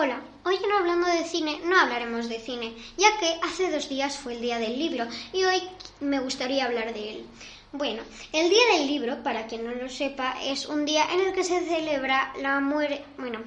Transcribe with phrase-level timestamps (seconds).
[0.00, 4.16] Hola, hoy no hablando de cine no hablaremos de cine, ya que hace dos días
[4.16, 5.60] fue el día del libro y hoy
[5.98, 7.26] me gustaría hablar de él.
[7.72, 11.32] Bueno, el día del libro, para quien no lo sepa, es un día en el
[11.32, 13.40] que se celebra la muerte, bueno,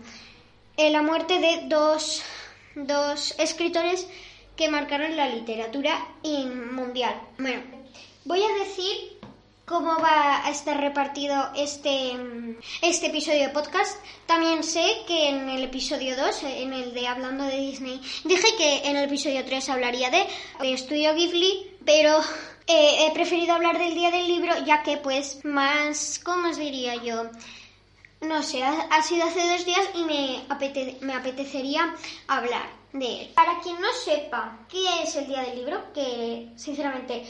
[0.76, 2.22] eh, la muerte de dos,
[2.76, 4.06] dos escritores
[4.58, 6.06] que marcaron la literatura
[6.74, 7.16] mundial.
[7.38, 7.62] Bueno,
[8.26, 9.11] voy a decir
[9.72, 12.12] cómo va a estar repartido este,
[12.82, 13.98] este episodio de podcast.
[14.26, 18.90] También sé que en el episodio 2, en el de Hablando de Disney, dije que
[18.90, 20.28] en el episodio 3 hablaría de,
[20.74, 22.20] Estudio Ghibli, pero
[22.68, 26.96] eh, he preferido hablar del día del libro ya que pues más, ¿cómo os diría
[26.96, 27.24] yo?
[28.20, 30.44] No sé, ha, sido hace dos días y me,
[31.00, 31.96] me apetecería
[32.28, 33.30] hablar de él.
[33.34, 37.24] Para quien no sepa qué es el día del libro, que sinceramente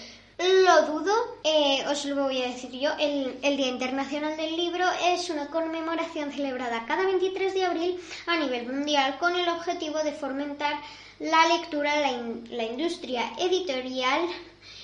[0.66, 1.13] lo dudo,
[1.44, 2.91] eh, os lo voy a decir yo.
[2.99, 8.66] El, Día Internacional del Libro es una conmemoración celebrada cada 23 de abril a nivel
[8.68, 10.80] mundial con el objetivo de fomentar
[11.20, 12.12] la lectura, la,
[12.49, 14.21] la industria editorial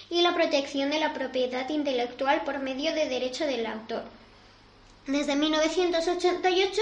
[0.09, 4.03] y la protección de la propiedad intelectual por medio de derecho del autor.
[5.07, 6.81] Desde 1988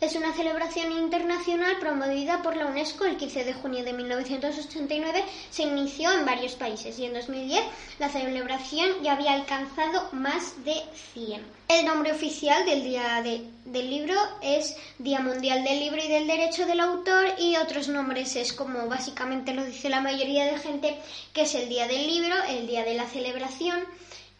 [0.00, 5.24] es una celebración internacional promovida por la UNESCO el 15 de junio de 1989.
[5.50, 7.64] Se inició en varios países y en 2010
[7.98, 10.82] la celebración ya había alcanzado más de
[11.14, 11.42] 100.
[11.68, 16.66] El nombre oficial del Día del Libro es Día Mundial del Libro y del Derecho
[16.66, 20.96] del Autor y otros nombres es como básicamente lo dice la mayoría de gente
[21.32, 23.82] que es el Día del Libro, el Día de la Celebración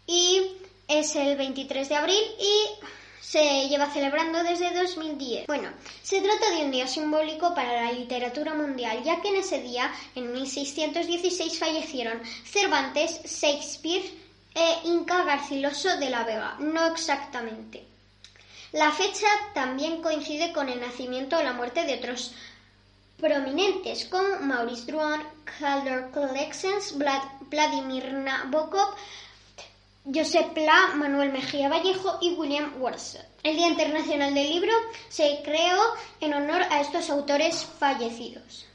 [0.07, 0.43] y
[0.87, 2.87] es el 23 de abril y
[3.20, 5.47] se lleva celebrando desde 2010.
[5.47, 5.70] Bueno,
[6.03, 9.92] se trata de un día simbólico para la literatura mundial, ya que en ese día,
[10.14, 14.05] en 1616, fallecieron Cervantes, Shakespeare
[14.55, 16.56] e Inca Garciloso de la Vega.
[16.59, 17.84] No exactamente.
[18.72, 22.34] La fecha también coincide con el nacimiento o la muerte de otros
[23.19, 25.22] prominentes como Maurice Druon,
[25.59, 26.94] Calder Collections,
[27.50, 28.94] Vladimir Nabokov,
[30.15, 33.27] Josep Pla, Manuel Mejía Vallejo y William Worcester.
[33.43, 34.72] El Día Internacional del Libro
[35.09, 35.83] se creó
[36.21, 38.66] en honor a estos autores fallecidos.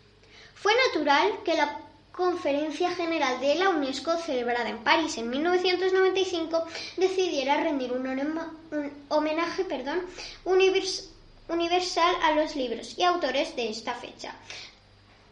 [0.56, 1.80] Fue natural que la
[2.12, 6.66] Conferencia General de la UNESCO, celebrada en París en 1995,
[6.98, 10.02] decidiera rendir un, homenaje perdón,
[10.44, 14.36] universal a los libros y autores de esta fecha,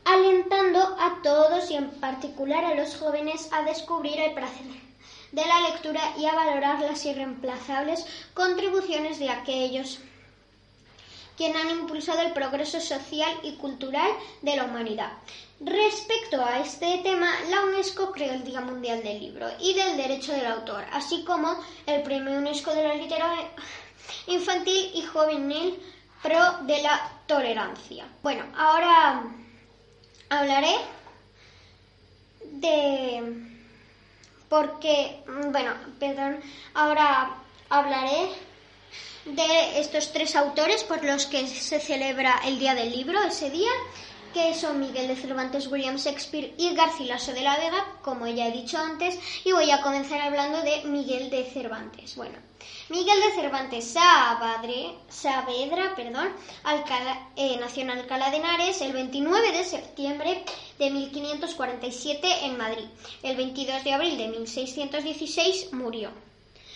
[0.06, 4.89] alentando a todos y en particular a los jóvenes a descubrir el placer
[5.32, 10.00] de la lectura y a valorar las irreemplazables contribuciones de aquellos
[11.40, 15.14] quienes han impulsado el progreso social y cultural de la humanidad.
[15.62, 20.34] Respecto a este tema, la UNESCO creó el Día Mundial del Libro y del Derecho
[20.34, 23.52] del Autor, así como el Premio UNESCO de la Literatura
[24.28, 25.80] Infantil y Juvenil
[26.22, 28.06] Pro de la Tolerancia.
[28.22, 29.24] Bueno, ahora
[30.30, 30.76] hablaré
[32.44, 33.49] de
[34.50, 36.40] porque, mm, bueno, perdón,
[36.74, 37.36] ahora
[37.70, 38.30] hablaré
[39.26, 43.72] de estos tres autores por los que se celebra el Día del Libro ese día,
[44.34, 48.52] que son Miguel de Cervantes, William Shakespeare y Garcilaso de la Vega, como ya he
[48.52, 52.16] dicho antes, y voy a comenzar hablando de Miguel de Cervantes.
[52.16, 52.38] Bueno,
[52.90, 53.94] Miguel de Cervantes
[55.10, 56.30] Saavedra, perdón,
[57.36, 60.44] eh, nació en Alcalá de Henares el 29 de septiembre
[60.78, 62.86] de 1547 en Madrid.
[63.24, 66.10] El 22 de abril de 1616 murió.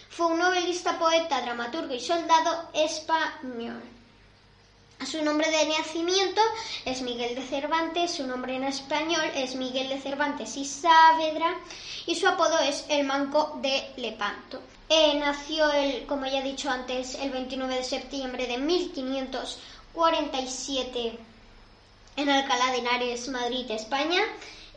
[0.09, 3.81] Fue un novelista, poeta, dramaturgo y soldado español.
[5.05, 6.39] Su nombre de nacimiento
[6.85, 11.59] es Miguel de Cervantes, su nombre en español es Miguel de Cervantes y Saavedra
[12.05, 14.61] y su apodo es el Manco de Lepanto.
[14.87, 21.19] Eh, nació, el, como ya he dicho antes, el 29 de septiembre de 1547
[22.15, 24.21] en Alcalá de Henares, Madrid, España,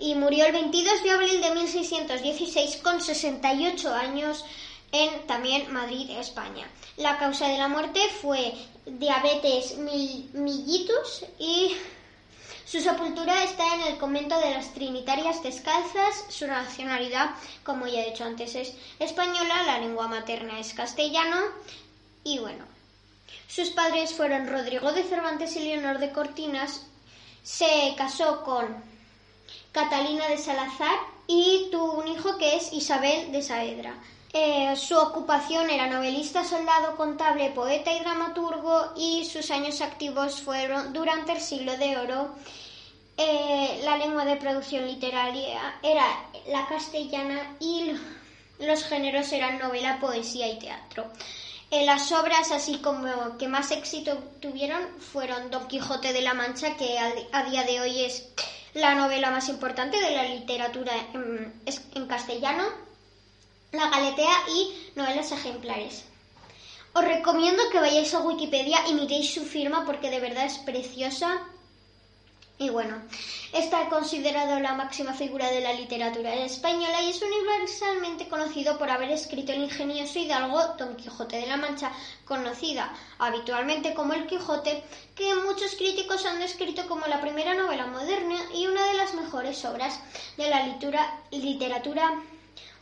[0.01, 4.45] y murió el 22 de abril de 1616 con 68 años
[4.93, 6.69] en también Madrid, España.
[6.97, 8.55] La causa de la muerte fue
[8.87, 11.77] diabetes mellitus y
[12.65, 16.25] su sepultura está en el convento de las Trinitarias Descalzas.
[16.29, 17.31] Su nacionalidad,
[17.65, 21.37] como ya he dicho antes, es española, la lengua materna es castellano
[22.25, 22.65] y bueno.
[23.49, 26.87] Sus padres fueron Rodrigo de Cervantes y Leonor de Cortinas.
[27.43, 28.83] Se casó con
[29.71, 30.99] Catalina de Salazar
[31.29, 33.95] y tuvo un hijo que es Isabel de Saavedra.
[34.39, 40.93] Eh, su ocupación era novelista, soldado, contable, poeta y dramaturgo y sus años activos fueron
[40.93, 42.35] durante el siglo de oro.
[43.17, 46.05] Eh, la lengua de producción literaria era
[46.49, 47.93] la castellana y
[48.59, 51.07] los géneros eran novela, poesía y teatro.
[51.71, 56.77] Eh, las obras así como que más éxito tuvieron fueron Don Quijote de la Mancha,
[56.77, 58.29] que a, día de hoy es
[58.75, 62.65] la novela más importante de la literatura en castellano,
[63.73, 66.05] La Galetea y novelas ejemplares.
[66.95, 71.43] Os recomiendo que vayáis a Wikipedia y miréis su firma porque de verdad es preciosa.
[72.59, 73.03] Y bueno,
[73.53, 79.11] está considerado la máxima figura de la literatura española y es universalmente conocido por haber
[79.11, 81.93] escrito el ingenioso hidalgo Don Quijote de la Mancha,
[82.25, 84.83] conocida habitualmente como El Quijote,
[85.15, 89.63] que muchos críticos han descrito como la primera novela moderna y una de las mejores
[89.67, 90.01] obras
[90.39, 90.67] de la
[91.31, 92.23] literatura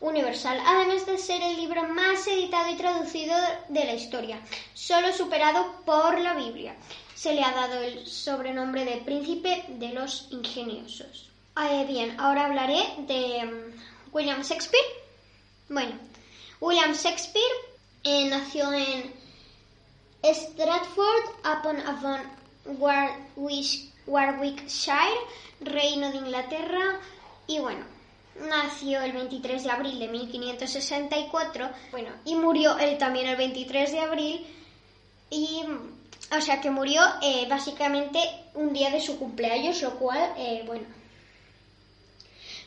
[0.04, 3.34] universal, además de ser el libro más editado y traducido
[3.68, 4.38] de la historia,
[4.74, 6.76] solo superado por la Biblia.
[7.14, 11.30] Se le ha dado el sobrenombre de Príncipe de los Ingeniosos.
[11.56, 14.84] Eh, bien, ahora hablaré de mm, William Shakespeare.
[15.70, 15.98] Bueno,
[16.60, 17.54] William Shakespeare
[18.02, 19.14] eh, nació en
[20.22, 22.20] Stratford upon Avon,
[24.06, 25.18] Warwickshire,
[25.60, 27.00] Reino de Inglaterra,
[27.46, 27.93] y bueno,
[28.40, 34.00] nació el 23 de abril de 1564, bueno, y murió él también el 23 de
[34.00, 34.46] abril,
[35.30, 35.62] y,
[36.36, 38.18] o sea que murió eh, básicamente
[38.54, 40.84] un día de su cumpleaños, lo cual, eh, bueno,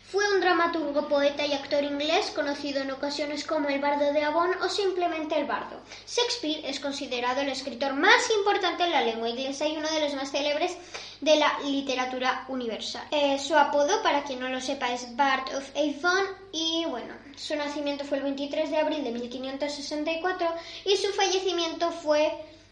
[0.09, 4.51] fue un dramaturgo, poeta y actor inglés conocido en ocasiones como el Bardo de Avon
[4.63, 5.81] o simplemente el Bardo.
[6.07, 10.13] Shakespeare es considerado el escritor más importante en la lengua inglesa y uno de los
[10.13, 10.77] más célebres
[11.19, 13.06] de la literatura universal.
[13.12, 17.57] Eh, su apodo, para quien no lo sepa, es Bard of Avon y bueno, su
[17.57, 20.48] nacimiento fue el 23 de abril de 1564
[20.86, 22.31] y su fallecimiento fue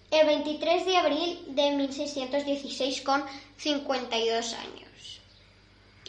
[0.10, 3.26] el 23 de abril de 1616 con
[3.58, 4.85] 52 años.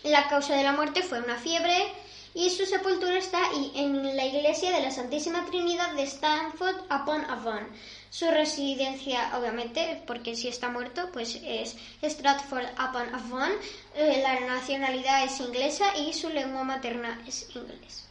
[0.02, 1.92] La causa de la muerte fue una fiebre
[2.34, 3.40] y su sepultura está
[3.74, 7.66] en la iglesia de la Santísima Trinidad de Stanford upon Avon.
[8.10, 13.52] Su residencia, obviamente, porque si está muerto, pues es Stratford upon Avon.
[13.94, 18.06] Eh, la nacionalidad es inglesa y su lengua materna es inglés.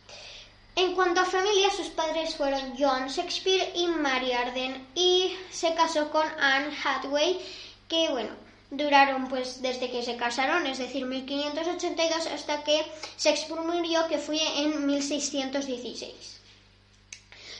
[0.75, 6.09] En cuanto a familia, sus padres fueron John Shakespeare y Mary Arden y se casó
[6.09, 7.39] con Anne Hathaway,
[7.88, 8.31] que bueno,
[8.77, 12.86] duraron pues desde que se casaron, es decir, 1582 hasta que
[13.18, 16.36] Shakespeare murió, que fue en 1616.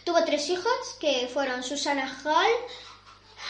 [0.04, 2.52] Tuvo tres hijos, que fueron Susana Hall,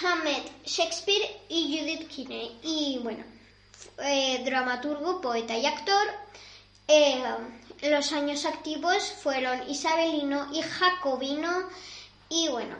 [0.01, 2.59] Hammett Shakespeare y Judith Kinney.
[2.63, 3.23] Y bueno,
[4.03, 6.07] eh, dramaturgo, poeta y actor.
[6.87, 7.21] Eh,
[7.81, 11.69] los años activos fueron isabelino y jacobino.
[12.29, 12.75] Y bueno,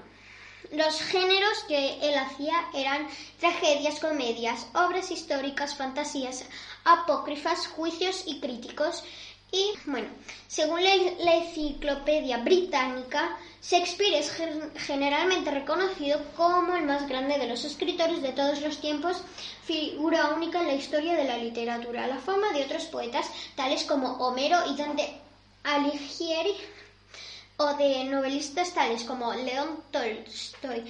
[0.72, 3.08] los géneros que él hacía eran
[3.40, 6.46] tragedias, comedias, obras históricas, fantasías,
[6.84, 9.04] apócrifas, juicios y críticos.
[9.52, 10.08] Y bueno,
[10.48, 14.32] según la, enciclopedia británica, Shakespeare es
[14.76, 19.24] generalmente reconocido como el más grande de los escritores de todos los tiempos,
[19.64, 22.08] figura única en la historia de la literatura.
[22.08, 25.22] La fama de otros poetas, tales como Homero y Dante
[25.64, 26.56] Alighieri,
[27.58, 30.84] o de novelistas tales como León Tolstoy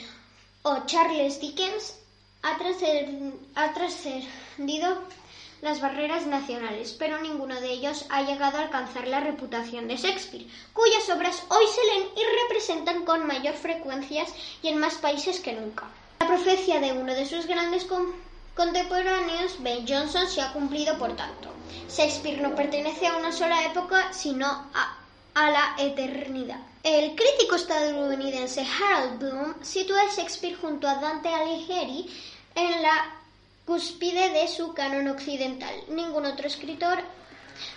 [0.64, 1.96] o Charles Dickens
[2.42, 2.58] ha
[3.74, 4.98] trascendido
[5.62, 10.46] las barreras nacionales, pero ninguno de ellos ha llegado a alcanzar la reputación de Shakespeare,
[10.74, 14.26] cuyas obras hoy se leen y representan con mayor frecuencia
[14.62, 15.88] y en más países que nunca.
[16.20, 17.88] La profecía de uno de sus grandes
[18.56, 21.50] contemporáneos, Ben Jonson, se ha cumplido por tanto.
[21.90, 24.98] Shakespeare no pertenece a una sola época, sino a
[25.36, 26.60] a la eternidad.
[26.82, 32.10] El crítico estadounidense Harold Bloom sitúa a Shakespeare junto a Dante Alighieri
[32.56, 33.14] en la
[33.66, 35.76] cúspide de su canon occidental.
[35.90, 37.00] Ningún otro escritor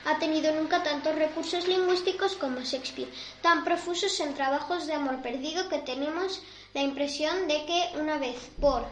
[0.05, 3.11] ha tenido nunca tantos recursos lingüísticos como Shakespeare,
[3.43, 6.41] tan profusos en trabajos de amor perdido que tenemos
[6.75, 8.87] la impresión de que una vez por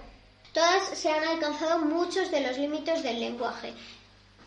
[0.53, 3.75] todas se han alcanzado muchos de los límites del lenguaje.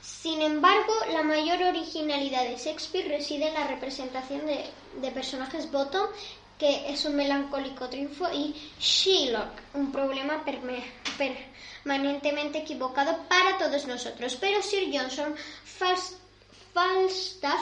[0.02, 6.08] Sin embargo, la mayor originalidad de Shakespeare reside en la representación de, personajes bottom,
[6.58, 10.44] que es un melancólico triunfo, y Shylock, un problema
[11.84, 14.38] permanentemente equivocado para todos nosotros.
[14.40, 15.36] Pero Sir Johnson
[16.74, 17.62] Falstaff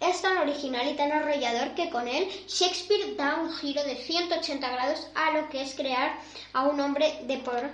[0.00, 4.68] es tan original y tan arrollador que con él Shakespeare da un giro de 180
[4.68, 6.18] grados a lo que es crear
[6.52, 7.70] a un hombre de por,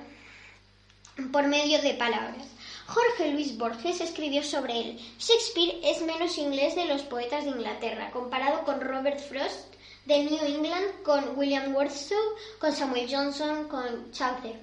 [1.31, 2.47] por medio de palabras.
[2.89, 4.99] Jorge Luis Borges escribió sobre él.
[5.19, 9.75] Shakespeare es menos inglés de los poetas de Inglaterra, comparado con Robert Frost
[10.07, 14.59] de New England, con William Wordsworth, con Samuel Johnson, con Chaucer.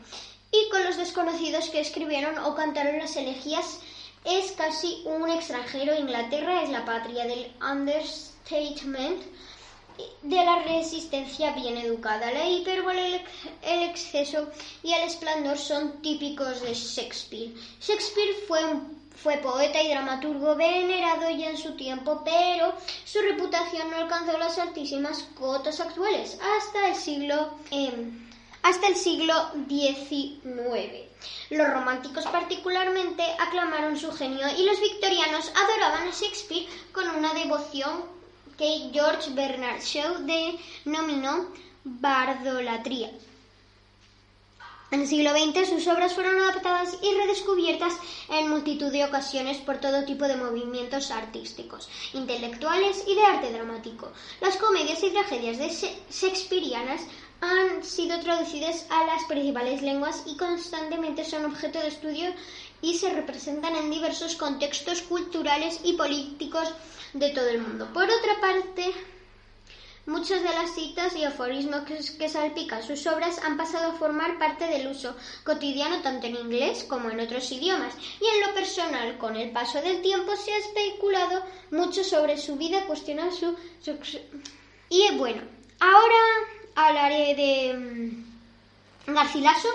[0.51, 3.79] Y con los desconocidos que escribieron o cantaron las elegías,
[4.23, 5.95] es casi un extranjero.
[5.95, 9.21] Inglaterra es la patria del understatement
[10.21, 12.31] de la resistencia bien educada.
[12.31, 13.23] La hipérbole,
[13.61, 14.49] el exceso
[14.83, 17.53] y el esplendor son típicos de Shakespeare.
[17.79, 18.61] Shakespeare fue
[19.15, 22.73] fue poeta y dramaturgo venerado ya en su tiempo, pero
[23.05, 28.25] su reputación no alcanzó las altísimas cotas actuales hasta el siglo em,
[28.61, 29.33] hasta el siglo
[29.69, 31.05] XIX.
[31.51, 38.14] Los románticos particularmente aclamaron su genio y los victorianos adoraban a Shakespeare con una devoción
[38.57, 41.47] que George Bernard Shaw denominó
[41.83, 43.11] bardolatría.
[44.91, 47.95] En el siglo XX sus obras fueron adaptadas y redescubiertas
[48.29, 54.11] en multitud de ocasiones por todo tipo de movimientos artísticos, intelectuales y de arte dramático.
[54.41, 55.69] Las comedias y tragedias de
[56.09, 57.01] Shakespeareanas
[57.41, 62.33] han sido traducidas a las principales lenguas y constantemente son objeto de estudio
[62.81, 66.73] y se representan en diversos contextos culturales y políticos
[67.15, 67.87] de todo el mundo.
[67.93, 68.93] Por otra parte,
[70.05, 74.67] muchas de las citas y aforismos que, salpican sus obras han pasado a formar parte
[74.67, 77.95] del uso cotidiano tanto en inglés como en otros idiomas.
[78.19, 81.41] Y en lo personal, con el paso del tiempo, se ha especulado
[81.71, 83.97] mucho sobre su vida, cuestionado su, su...
[84.89, 85.41] Y bueno,
[85.79, 86.21] ahora
[86.75, 87.73] hablaré de
[89.07, 89.69] mm, Garcilaso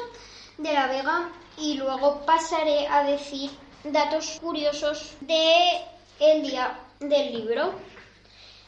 [0.59, 3.51] de la Vega y luego pasaré a decir
[3.83, 5.81] datos curiosos de
[6.19, 7.75] el día del libro.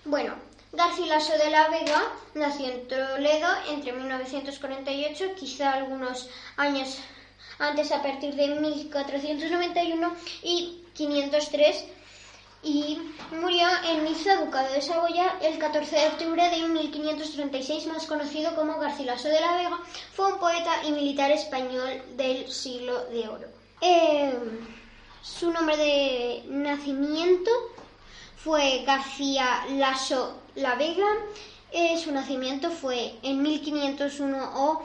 [0.05, 0.35] Bueno,
[0.73, 2.03] Garcilaso de la Vega
[2.35, 6.97] nació en Toledo entre 1948, quizá algunos años
[7.59, 11.85] antes a partir de 1491 y 503
[12.63, 12.99] y
[13.33, 18.79] murió en Niza, Ducado de Saboya, el 14 de octubre de 1536, más conocido como
[18.79, 19.79] Garcilaso de la Vega,
[20.15, 23.49] fue un poeta y militar español del siglo de oro.
[23.81, 24.33] Eh,
[25.23, 27.51] su nombre de nacimiento
[28.43, 31.07] fue García Lasso La Vega.
[31.71, 34.83] Eh, su nacimiento fue en 1501 o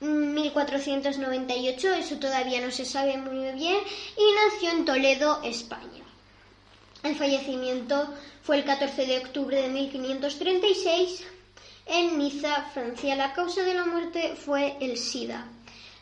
[0.00, 3.78] 1498, eso todavía no se sabe muy bien,
[4.16, 6.04] y nació en Toledo, España.
[7.02, 11.24] El fallecimiento fue el 14 de octubre de 1536
[11.86, 13.16] en Niza, Francia.
[13.16, 15.46] La causa de la muerte fue el SIDA.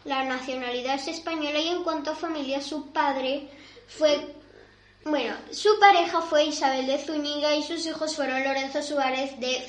[0.05, 3.49] La nacionalidad es española y en cuanto a familia, su padre
[3.89, 4.35] fue.
[5.09, 9.61] Bueno, su pareja fue Isabel de Zúñiga y sus hijos fueron Lorenzo Suárez de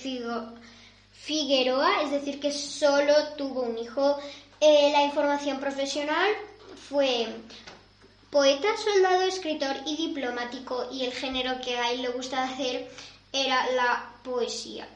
[1.12, 4.18] Figueroa, es decir, que solo tuvo un hijo.
[4.60, 6.32] Eh, la información profesional
[6.90, 7.28] fue
[8.32, 12.90] Poeta, soldado, escritor y diplomático, y el género que a él le gusta hacer
[13.32, 14.90] era la poesía.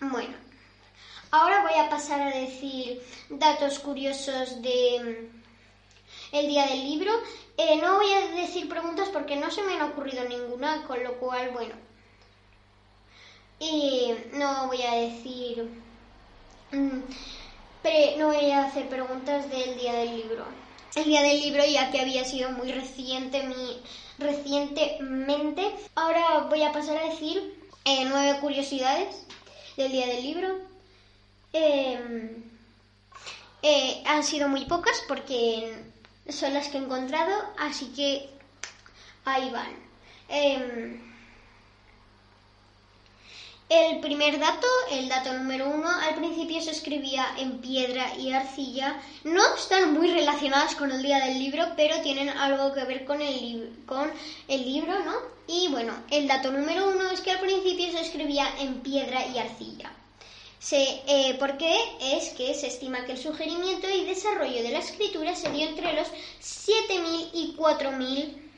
[0.00, 0.36] Bueno,
[1.30, 5.30] ahora voy a pasar a decir datos curiosos de
[6.32, 7.12] el día del libro.
[7.56, 11.14] Eh, no voy a decir preguntas porque no se me han ocurrido ninguna, con lo
[11.18, 11.74] cual, bueno.
[13.60, 15.68] Y no voy a decir.
[16.72, 17.00] Mm,
[18.18, 20.44] no voy a hacer preguntas del día del libro
[20.98, 23.80] el día del libro ya que había sido muy reciente mi,
[24.18, 25.74] recientemente.
[25.94, 27.54] Ahora voy a pasar a decir
[27.84, 29.26] eh, nueve curiosidades
[29.76, 30.58] del día del libro.
[31.52, 32.42] Em,
[33.62, 35.84] eh, han sido muy pocas porque
[36.28, 38.28] son las que he encontrado, así que
[39.24, 39.74] ahí van.
[40.28, 41.00] Em,
[43.68, 48.98] el primer dato, el dato número uno, al principio se escribía en piedra y arcilla.
[49.24, 53.20] No están muy relacionadas con el día del libro, pero tienen algo que ver con
[53.20, 54.10] el, con
[54.48, 55.14] el libro, ¿no?
[55.46, 59.38] Y bueno, el dato número uno es que al principio se escribía en piedra y
[59.38, 59.90] arcilla.
[60.58, 61.76] Se, eh, ¿Por qué?
[62.00, 65.92] Es que se estima que el sugerimiento y desarrollo de la escritura se dio entre
[65.92, 66.08] los
[66.40, 68.48] 7.000 y 4.000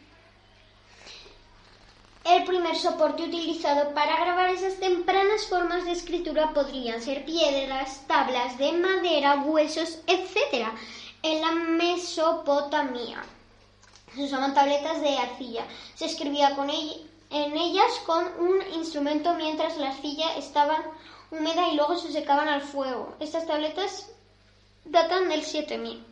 [2.24, 8.58] el primer soporte utilizado para grabar esas tempranas formas de escritura podrían ser piedras, tablas
[8.58, 10.68] de madera, huesos, etc.
[11.22, 13.24] En la Mesopotamia
[14.14, 15.64] se usaban tabletas de arcilla.
[15.94, 20.84] Se escribía con en ellas con un instrumento mientras la arcilla estaba
[21.30, 23.14] húmeda y luego se secaban al fuego.
[23.20, 24.06] Estas tabletas
[24.84, 26.04] datan del 7000.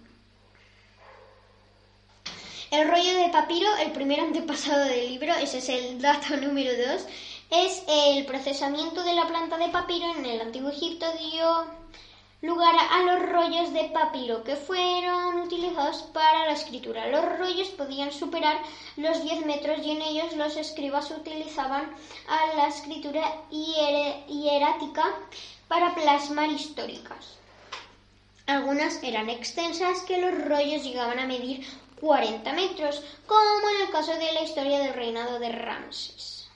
[2.70, 7.06] El rollo de papiro, el primer antepasado del libro, ese es el dato número dos,
[7.50, 11.66] es el procesamiento de la planta de papiro en el antiguo Egipto dio
[12.40, 17.08] lugar a los rollos de papiro que fueron utilizados para la escritura.
[17.08, 18.62] Los rollos podían superar
[18.96, 21.92] los 10 metros y en ellos los escribas utilizaban
[22.28, 25.04] a la escritura hierática
[25.66, 27.38] para plasmar históricas.
[28.46, 31.66] Algunas eran extensas que los rollos llegaban a medir
[32.00, 36.47] 40 metros, como en el caso de la historia del reinado de Ramses.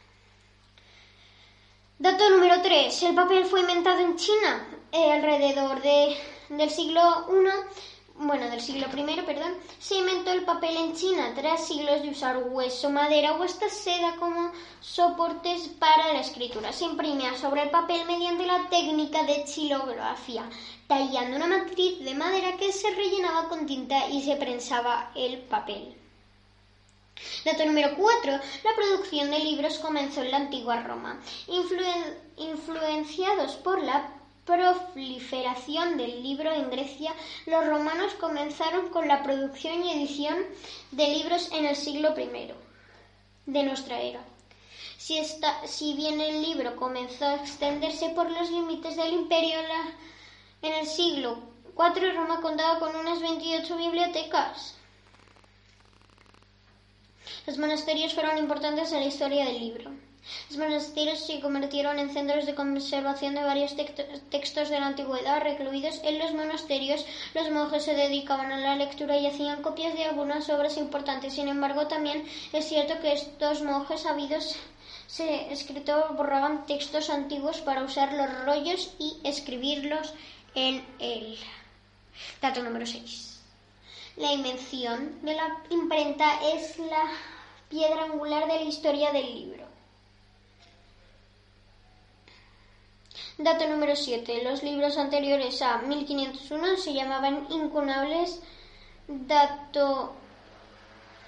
[1.99, 3.03] Dato número 3.
[3.05, 6.17] El papel fue inventado en China eh, alrededor de,
[6.49, 11.67] del siglo I bueno, del siglo I, perdón, se inventó el papel en China tras
[11.67, 16.73] siglos de usar hueso, madera o hasta seda como soportes para la escritura.
[16.73, 20.49] Se imprimía sobre el papel mediante la técnica de xilografía,
[20.87, 26.02] tallando una matriz de madera que se rellenaba con tinta y se prensaba el papel.
[27.45, 28.33] Dato número 4.
[28.33, 31.21] La producción de libros comenzó en la antigua Roma.
[32.37, 34.15] influenciados por la
[34.45, 37.15] proliferación del libro en Grecia,
[37.47, 40.37] los romanos comenzaron con la producción y edición
[40.91, 42.53] de libros en el siglo I
[43.47, 44.25] de nuestra era.
[44.97, 45.21] Si,
[45.67, 49.59] si bien el libro comenzó a extenderse por los límites del imperio
[50.63, 51.39] en el siglo
[51.77, 54.77] IV, Roma contaba con unas 28 bibliotecas.
[57.47, 59.91] Los monasterios fueron importantes en la historia del libro.
[60.49, 65.43] Los monasterios se convirtieron en centros de conservación de varios textos de la antigüedad.
[65.43, 70.05] Recluidos en los monasterios, los monjes se dedicaban a la lectura y hacían copias de
[70.05, 71.35] algunas obras importantes.
[71.35, 74.55] Sin embargo, también es cierto que estos monjes habidos
[75.09, 80.15] se escritos borraban textos antiguos para usar los rollos y escribirlos
[80.55, 81.37] en él.
[82.41, 83.32] Dato número 6.
[84.17, 87.11] La invención de la imprenta es la
[87.71, 89.65] piedra angular de la historia del libro.
[93.39, 94.45] Dato número 7.
[94.45, 98.43] Los libros anteriores a 1501 se llamaban incunables.
[99.09, 100.13] Dato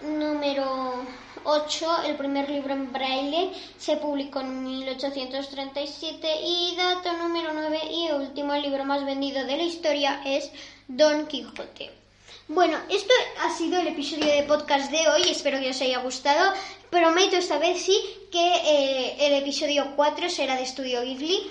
[0.03, 1.07] número
[1.45, 2.03] 8.
[2.05, 6.29] El primer libro en braille se publicó en 1837.
[6.43, 10.53] Y dato número 9 y último, el libro más vendido de la historia es
[10.87, 12.04] Don Quijote.
[12.49, 15.23] Bueno, esto ha sido el episodio de podcast de hoy.
[15.31, 16.53] Espero que os haya gustado.
[16.91, 17.99] Prometo esta vez sí
[18.31, 21.51] que eh, el episodio 4 será de Estudio Ghibli.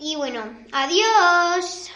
[0.00, 1.90] Y bueno, adiós.